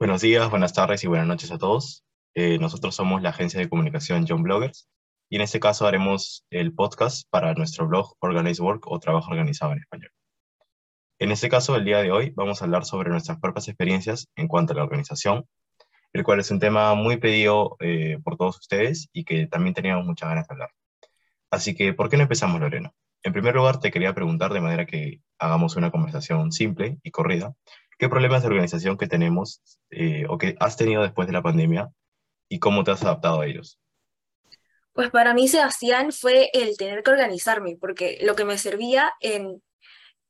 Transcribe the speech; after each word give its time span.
Buenos 0.00 0.22
días, 0.22 0.48
buenas 0.48 0.72
tardes 0.72 1.04
y 1.04 1.08
buenas 1.08 1.26
noches 1.26 1.50
a 1.50 1.58
todos. 1.58 2.06
Eh, 2.34 2.56
nosotros 2.58 2.94
somos 2.94 3.20
la 3.20 3.28
agencia 3.28 3.60
de 3.60 3.68
comunicación 3.68 4.24
John 4.26 4.42
Bloggers 4.42 4.88
y 5.28 5.36
en 5.36 5.42
este 5.42 5.60
caso 5.60 5.86
haremos 5.86 6.46
el 6.48 6.72
podcast 6.72 7.28
para 7.28 7.52
nuestro 7.52 7.86
blog 7.86 8.16
Organize 8.20 8.62
Work 8.62 8.86
o 8.86 8.98
Trabajo 8.98 9.30
Organizado 9.30 9.72
en 9.72 9.80
Español. 9.80 10.10
En 11.18 11.32
este 11.32 11.50
caso, 11.50 11.76
el 11.76 11.84
día 11.84 11.98
de 11.98 12.12
hoy 12.12 12.32
vamos 12.34 12.62
a 12.62 12.64
hablar 12.64 12.86
sobre 12.86 13.10
nuestras 13.10 13.38
propias 13.40 13.68
experiencias 13.68 14.26
en 14.36 14.48
cuanto 14.48 14.72
a 14.72 14.76
la 14.76 14.84
organización, 14.84 15.44
el 16.14 16.24
cual 16.24 16.40
es 16.40 16.50
un 16.50 16.60
tema 16.60 16.94
muy 16.94 17.18
pedido 17.18 17.76
eh, 17.80 18.16
por 18.24 18.38
todos 18.38 18.56
ustedes 18.58 19.10
y 19.12 19.24
que 19.24 19.48
también 19.48 19.74
teníamos 19.74 20.06
muchas 20.06 20.30
ganas 20.30 20.48
de 20.48 20.54
hablar. 20.54 20.70
Así 21.50 21.74
que, 21.74 21.92
¿por 21.92 22.08
qué 22.08 22.16
no 22.16 22.22
empezamos, 22.22 22.58
Lorena? 22.58 22.90
En 23.22 23.32
primer 23.32 23.54
lugar, 23.54 23.80
te 23.80 23.90
quería 23.90 24.14
preguntar 24.14 24.52
de 24.52 24.60
manera 24.60 24.86
que 24.86 25.20
hagamos 25.38 25.76
una 25.76 25.90
conversación 25.90 26.52
simple 26.52 26.98
y 27.02 27.10
corrida. 27.10 27.54
¿Qué 27.98 28.08
problemas 28.08 28.42
de 28.42 28.48
organización 28.48 28.96
que 28.96 29.06
tenemos 29.06 29.60
eh, 29.90 30.24
o 30.28 30.38
que 30.38 30.56
has 30.58 30.76
tenido 30.76 31.02
después 31.02 31.26
de 31.26 31.34
la 31.34 31.42
pandemia 31.42 31.90
y 32.48 32.58
cómo 32.58 32.82
te 32.82 32.92
has 32.92 33.02
adaptado 33.02 33.42
a 33.42 33.46
ellos? 33.46 33.78
Pues 34.94 35.10
para 35.10 35.34
mí, 35.34 35.48
Sebastián, 35.48 36.12
fue 36.12 36.50
el 36.54 36.76
tener 36.78 37.02
que 37.02 37.10
organizarme, 37.10 37.76
porque 37.78 38.18
lo 38.22 38.34
que 38.34 38.46
me 38.46 38.56
servía 38.56 39.12
en, 39.20 39.62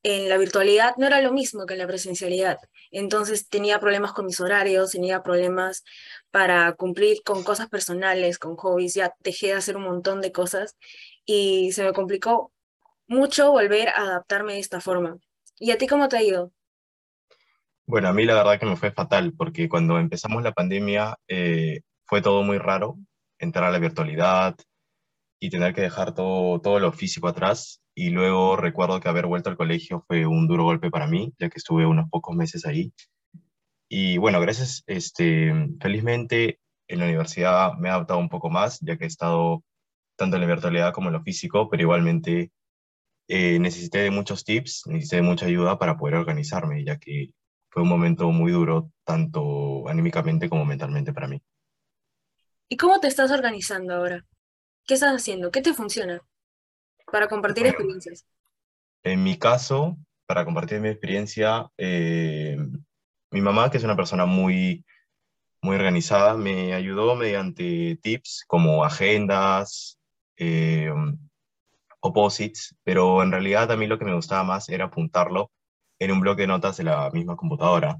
en 0.03 0.29
la 0.29 0.37
virtualidad 0.37 0.95
no 0.97 1.07
era 1.07 1.21
lo 1.21 1.33
mismo 1.33 1.65
que 1.65 1.75
en 1.75 1.79
la 1.81 1.87
presencialidad. 1.87 2.59
Entonces 2.91 3.49
tenía 3.49 3.79
problemas 3.79 4.13
con 4.13 4.27
mis 4.27 4.41
horarios, 4.41 4.91
tenía 4.91 5.23
problemas 5.23 5.85
para 6.33 6.73
cumplir 6.73 7.23
con 7.25 7.45
cosas 7.45 7.69
personales, 7.69 8.39
con 8.39 8.57
hobbies, 8.57 8.95
ya 8.95 9.15
dejé 9.21 9.49
de 9.49 9.53
hacer 9.55 9.77
un 9.77 9.85
montón 9.85 10.21
de 10.21 10.33
cosas 10.33 10.77
y 11.25 11.71
se 11.73 11.85
me 11.85 11.93
complicó 11.93 12.53
mucho 13.11 13.51
volver 13.51 13.89
a 13.89 14.03
adaptarme 14.03 14.55
de 14.55 14.61
esta 14.61 14.81
forma. 14.81 15.19
¿Y 15.59 15.73
a 15.73 15.79
ti 15.79 15.89
cómo 15.89 16.09
te 16.09 16.17
ha 16.17 16.23
ido? 16.23 16.53
Bueno, 17.85 18.09
a 18.09 18.13
mí 18.13 18.25
la 18.25 18.35
verdad 18.35 18.59
que 18.59 18.67
me 18.67 18.77
fue 18.77 18.93
fatal, 18.93 19.35
porque 19.37 19.69
cuando 19.69 19.99
empezamos 19.99 20.45
la 20.45 20.53
pandemia 20.53 21.19
eh, 21.27 21.81
fue 22.07 22.23
todo 22.23 22.45
muy 22.45 22.59
raro, 22.59 22.97
entrar 23.39 23.65
a 23.65 23.73
la 23.73 23.81
virtualidad 23.81 24.55
y 25.41 25.51
tener 25.51 25.75
que 25.75 25.81
dejar 25.81 26.15
todo, 26.15 26.61
todo 26.61 26.79
lo 26.79 26.93
físico 26.93 27.27
atrás. 27.27 27.83
Y 27.97 28.11
luego 28.11 28.57
recuerdo 28.57 29.01
que 29.01 29.09
haber 29.09 29.27
vuelto 29.27 29.51
al 29.51 29.57
colegio 29.57 30.05
fue 30.07 30.25
un 30.25 30.47
duro 30.47 30.63
golpe 30.63 30.89
para 30.89 31.09
mí, 31.09 31.35
ya 31.37 31.51
que 31.51 31.59
estuve 31.59 31.87
unos 31.87 32.09
pocos 32.11 32.37
meses 32.37 32.65
ahí. 32.65 32.93
Y 33.89 34.19
bueno, 34.19 34.41
gracias, 34.41 34.85
este, 34.87 35.53
felizmente 35.81 36.61
en 36.87 37.01
la 37.01 37.07
universidad 37.07 37.73
me 37.75 37.89
he 37.89 37.91
adaptado 37.91 38.21
un 38.21 38.29
poco 38.29 38.51
más, 38.51 38.79
ya 38.83 38.97
que 38.97 39.05
he 39.05 39.09
estado 39.09 39.65
tanto 40.17 40.37
en 40.37 40.43
la 40.43 40.49
virtualidad 40.49 40.93
como 40.93 41.09
en 41.09 41.15
lo 41.15 41.23
físico, 41.23 41.69
pero 41.69 41.83
igualmente 41.83 42.53
eh, 43.33 43.61
necesité 43.61 43.99
de 44.01 44.11
muchos 44.11 44.43
tips, 44.43 44.89
necesité 44.89 45.17
de 45.17 45.23
mucha 45.23 45.47
ayuda 45.47 45.79
para 45.79 45.97
poder 45.97 46.17
organizarme, 46.17 46.83
ya 46.85 46.99
que 46.99 47.31
fue 47.69 47.85
un 47.85 47.89
momento 47.89 48.33
muy 48.33 48.51
duro, 48.51 48.91
tanto 49.05 49.89
anímicamente 49.89 50.49
como 50.49 50.65
mentalmente 50.65 51.13
para 51.13 51.29
mí. 51.29 51.41
¿Y 52.69 52.77
cómo 52.77 52.99
te 52.99 53.07
estás 53.07 53.31
organizando 53.31 53.95
ahora? 53.95 54.27
¿Qué 54.85 54.95
estás 54.95 55.15
haciendo? 55.15 55.53
¿Qué 55.53 55.63
te 55.63 55.75
funciona 55.75 56.21
para 57.13 57.29
compartir 57.29 57.69
experiencias? 57.69 58.27
En 59.05 59.23
mi 59.23 59.39
caso, 59.39 59.97
para 60.27 60.45
compartir 60.45 60.81
mi 60.81 60.89
experiencia, 60.89 61.71
eh, 61.79 62.57
mi 63.31 63.41
mamá, 63.41 63.71
que 63.71 63.77
es 63.77 63.85
una 63.85 63.95
persona 63.95 64.27
muy, 64.27 64.85
muy 65.63 65.77
organizada, 65.77 66.35
me 66.35 66.75
ayudó 66.75 67.15
mediante 67.15 67.97
tips 68.03 68.45
como 68.49 68.85
agendas, 68.85 70.01
eh, 70.37 70.91
opposites, 72.01 72.77
pero 72.85 73.23
en 73.23 73.33
realidad 73.33 73.71
a 73.71 73.77
mí 73.77 73.87
lo 73.87 73.99
que 73.99 74.05
me 74.05 74.15
gustaba 74.15 74.45
más 74.45 74.69
era 74.69 74.87
apuntarlo 74.87 75.51
en 75.99 76.13
un 76.13 76.21
bloque 76.21 76.43
de 76.43 76.49
notas 76.49 76.77
de 76.79 76.85
la 76.85 77.11
misma 77.11 77.37
computadora, 77.37 77.99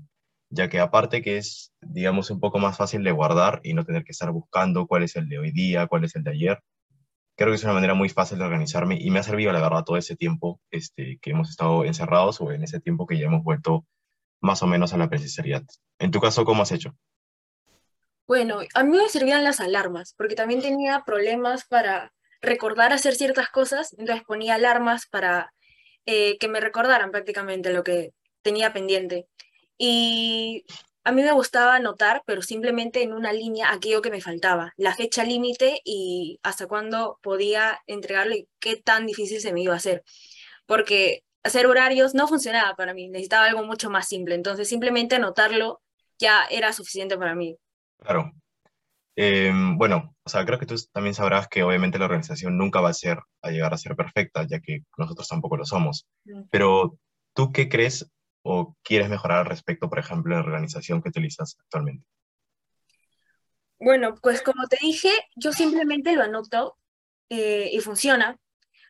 ya 0.51 0.69
que 0.69 0.81
aparte 0.81 1.23
que 1.23 1.37
es, 1.37 1.73
digamos, 1.81 2.31
un 2.31 2.41
poco 2.41 2.59
más 2.59 2.77
fácil 2.77 3.05
de 3.05 3.13
guardar 3.13 3.61
y 3.63 3.75
no 3.75 3.85
tener 3.85 4.05
que 4.05 4.13
estar 4.13 4.31
buscando 4.33 4.87
cuál 4.87 5.03
es 5.05 5.17
el 5.17 5.29
de 5.29 5.39
hoy 5.39 5.53
día, 5.53 5.87
cuál 5.87 6.05
es 6.05 6.17
el 6.17 6.25
de 6.25 6.31
ayer, 6.31 6.63
creo 7.37 7.51
que 7.51 7.57
es 7.57 7.65
una 7.65 7.75
manera 7.75 7.95
muy 7.95 8.09
fácil 8.09 8.39
de 8.39 8.45
organizarme 8.45 8.99
y 9.01 9.11
me 9.11 9.21
ha 9.21 9.23
servido, 9.23 9.53
la 9.53 9.61
verdad, 9.61 9.85
todo 9.85 9.97
ese 9.97 10.17
tiempo 10.17 10.61
este, 10.71 11.19
que 11.23 11.31
hemos 11.31 11.51
estado 11.51 11.85
encerrados 11.85 12.41
o 12.41 12.53
en 12.53 12.65
ese 12.65 12.81
tiempo 12.81 13.07
que 13.07 13.19
ya 13.19 13.27
hemos 13.27 13.43
vuelto 13.43 13.87
más 14.43 14.63
o 14.63 14.67
menos 14.67 14.93
a 14.93 14.99
la 14.99 15.09
presencialidad. 15.09 15.65
En 15.99 16.11
tu 16.11 16.21
caso, 16.21 16.45
¿cómo 16.45 16.63
has 16.63 16.73
hecho? 16.73 16.95
Bueno, 18.27 18.61
a 18.75 18.85
mí 18.85 18.97
me 18.97 19.09
servían 19.09 19.43
las 19.43 19.61
alarmas, 19.61 20.15
porque 20.17 20.35
también 20.35 20.63
tenía 20.63 21.03
problemas 21.05 21.65
para 21.67 22.13
recordar 22.41 22.93
hacer 22.93 23.15
ciertas 23.15 23.49
cosas, 23.51 23.95
entonces 23.99 24.25
ponía 24.25 24.55
alarmas 24.55 25.07
para 25.07 25.53
eh, 26.07 26.39
que 26.39 26.49
me 26.49 26.61
recordaran 26.61 27.11
prácticamente 27.11 27.73
lo 27.73 27.85
que 27.85 28.13
tenía 28.43 28.73
pendiente. 28.73 29.27
Y 29.79 30.65
a 31.05 31.13
mí 31.13 31.23
me 31.23 31.33
gustaba 31.33 31.77
anotar, 31.77 32.23
pero 32.27 32.43
simplemente 32.43 33.03
en 33.03 33.13
una 33.13 33.33
línea 33.33 33.73
aquello 33.73 34.03
que 34.03 34.11
me 34.11 34.21
faltaba, 34.21 34.73
la 34.77 34.95
fecha 34.95 35.25
límite 35.25 35.81
y 35.85 36.39
hasta 36.43 36.67
cuándo 36.67 37.19
podía 37.23 37.81
entregarlo 37.87 38.35
y 38.35 38.49
qué 38.59 38.77
tan 38.77 39.07
difícil 39.07 39.41
se 39.41 39.53
me 39.53 39.63
iba 39.63 39.75
a 39.75 39.79
hacer. 39.79 40.03
Porque 40.67 41.25
hacer 41.43 41.67
horarios 41.67 42.15
no 42.15 42.29
funcionaba 42.29 42.75
para 42.77 42.95
mí, 42.95 43.09
necesitaba 43.09 43.47
algo 43.47 43.65
mucho 43.65 43.91
más 43.91 44.09
simple. 44.09 44.35
Entonces 44.35 44.69
simplemente 44.69 45.17
anotarlo 45.17 45.81
ya 46.19 46.45
era 46.51 46.73
suficiente 46.73 47.17
para 47.17 47.35
mí. 47.35 47.57
Claro, 47.99 48.33
Em, 49.17 49.77
bueno, 49.77 50.15
o 50.23 50.29
sea, 50.29 50.45
creo 50.45 50.59
que 50.59 50.67
tú 50.67 50.77
también 50.93 51.15
sabrás 51.15 51.49
que 51.49 51.63
obviamente 51.63 51.99
la 51.99 52.07
organización 52.07 52.57
nunca 52.57 52.81
va 52.81 52.91
a 52.91 52.95
ser, 52.95 53.19
a 53.43 53.51
llegar 53.51 53.75
a 53.75 53.79
ser 53.79 53.97
perfecta, 53.97 54.47
ya 54.49 54.61
que 54.61 54.81
nosotros 54.97 55.29
tampoco 55.29 55.57
lo 55.57 55.65
somos. 55.65 56.07
Pero, 56.51 56.99
¿tú 57.35 57.53
qué 57.53 57.69
crees 57.69 58.11
o 58.43 58.77
quieres 58.83 59.09
mejorar 59.09 59.39
al 59.39 59.47
respecto, 59.47 59.89
por 59.89 59.99
ejemplo, 59.99 60.35
en 60.35 60.41
la 60.41 60.47
organización 60.47 61.03
que 61.03 61.11
utilizas 61.11 61.57
actualmente? 61.61 62.05
Bueno, 63.79 64.15
pues 64.21 64.43
como 64.43 64.67
te 64.69 64.77
dije, 64.81 65.11
yo 65.37 65.53
simplemente 65.53 66.15
lo 66.15 66.23
anoto 66.23 66.77
eh, 67.31 67.71
y 67.73 67.81
funciona, 67.81 68.39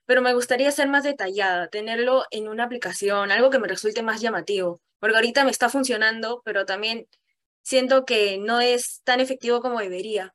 pero 0.04 0.22
me 0.22 0.34
gustaría 0.34 0.70
ser 0.72 0.88
más 0.88 1.04
detallada, 1.04 1.68
tenerlo 1.68 2.24
en 2.32 2.48
una 2.48 2.64
aplicación, 2.64 3.30
algo 3.30 3.50
que 3.50 3.60
me 3.60 3.68
resulte 3.68 4.02
más 4.02 4.20
llamativo, 4.20 4.80
porque 4.98 5.14
ahorita 5.14 5.44
me 5.44 5.52
está 5.52 5.68
funcionando, 5.68 6.42
pero 6.44 6.66
también 6.66 7.06
siento 7.62 8.04
que 8.04 8.38
no 8.38 8.60
es 8.60 9.00
tan 9.04 9.20
efectivo 9.20 9.60
como 9.60 9.80
debería. 9.80 10.34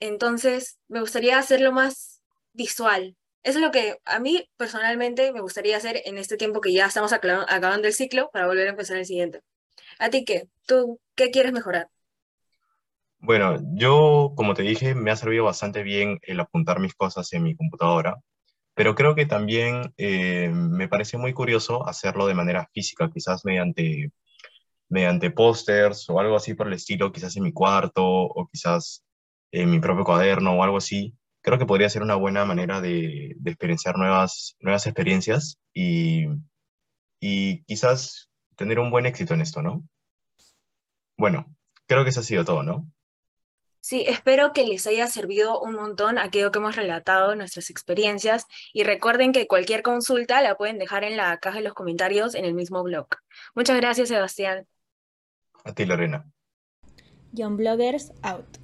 Entonces, 0.00 0.78
me 0.88 1.00
gustaría 1.00 1.38
hacerlo 1.38 1.72
más 1.72 2.22
visual. 2.52 3.16
Eso 3.42 3.58
es 3.58 3.64
lo 3.64 3.70
que 3.70 3.98
a 4.04 4.18
mí 4.18 4.48
personalmente 4.56 5.32
me 5.32 5.40
gustaría 5.40 5.76
hacer 5.76 6.02
en 6.04 6.18
este 6.18 6.36
tiempo 6.36 6.60
que 6.60 6.72
ya 6.72 6.86
estamos 6.86 7.12
acabando 7.12 7.86
el 7.86 7.94
ciclo 7.94 8.30
para 8.32 8.46
volver 8.46 8.66
a 8.66 8.70
empezar 8.70 8.96
el 8.98 9.06
siguiente. 9.06 9.40
¿A 9.98 10.10
ti 10.10 10.24
qué? 10.24 10.48
¿Tú 10.66 11.00
qué 11.14 11.30
quieres 11.30 11.52
mejorar? 11.52 11.88
Bueno, 13.18 13.58
yo, 13.74 14.32
como 14.34 14.54
te 14.54 14.62
dije, 14.62 14.94
me 14.94 15.10
ha 15.10 15.16
servido 15.16 15.44
bastante 15.44 15.82
bien 15.82 16.18
el 16.22 16.40
apuntar 16.40 16.80
mis 16.80 16.94
cosas 16.94 17.30
en 17.34 17.42
mi 17.42 17.54
computadora, 17.54 18.16
pero 18.74 18.94
creo 18.94 19.14
que 19.14 19.26
también 19.26 19.92
eh, 19.98 20.48
me 20.50 20.88
parece 20.88 21.18
muy 21.18 21.34
curioso 21.34 21.86
hacerlo 21.86 22.26
de 22.26 22.34
manera 22.34 22.66
física, 22.72 23.10
quizás 23.12 23.44
mediante 23.44 24.10
mediante 24.90 25.30
pósters 25.30 26.10
o 26.10 26.20
algo 26.20 26.36
así 26.36 26.54
por 26.54 26.66
el 26.66 26.74
estilo, 26.74 27.12
quizás 27.12 27.36
en 27.36 27.44
mi 27.44 27.52
cuarto 27.52 28.04
o 28.04 28.48
quizás 28.52 29.04
en 29.52 29.70
mi 29.70 29.80
propio 29.80 30.04
cuaderno 30.04 30.52
o 30.52 30.62
algo 30.62 30.76
así, 30.76 31.14
creo 31.40 31.58
que 31.58 31.66
podría 31.66 31.88
ser 31.88 32.02
una 32.02 32.16
buena 32.16 32.44
manera 32.44 32.80
de, 32.80 33.34
de 33.36 33.50
experienciar 33.50 33.96
nuevas, 33.96 34.56
nuevas 34.60 34.86
experiencias 34.86 35.58
y, 35.72 36.26
y 37.20 37.62
quizás 37.64 38.30
tener 38.56 38.78
un 38.78 38.90
buen 38.90 39.06
éxito 39.06 39.34
en 39.34 39.40
esto, 39.40 39.62
¿no? 39.62 39.82
Bueno, 41.16 41.46
creo 41.86 42.04
que 42.04 42.10
eso 42.10 42.20
ha 42.20 42.24
sido 42.24 42.44
todo, 42.44 42.62
¿no? 42.62 42.86
Sí, 43.82 44.04
espero 44.06 44.52
que 44.52 44.66
les 44.66 44.86
haya 44.86 45.06
servido 45.06 45.58
un 45.60 45.72
montón 45.74 46.18
aquello 46.18 46.52
que 46.52 46.58
hemos 46.58 46.76
relatado, 46.76 47.34
nuestras 47.34 47.70
experiencias, 47.70 48.44
y 48.74 48.84
recuerden 48.84 49.32
que 49.32 49.46
cualquier 49.46 49.82
consulta 49.82 50.42
la 50.42 50.56
pueden 50.56 50.78
dejar 50.78 51.02
en 51.04 51.16
la 51.16 51.38
caja 51.38 51.58
de 51.58 51.64
los 51.64 51.72
comentarios 51.72 52.34
en 52.34 52.44
el 52.44 52.52
mismo 52.52 52.82
blog. 52.82 53.08
Muchas 53.54 53.78
gracias, 53.78 54.08
Sebastián. 54.08 54.66
A 55.64 55.72
ti, 55.72 55.84
Lorena. 55.84 56.24
John 57.32 57.56
Bloggers 57.56 58.10
out. 58.22 58.59